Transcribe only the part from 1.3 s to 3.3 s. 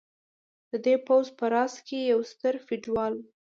په راس کې یو ستر فیوډال و.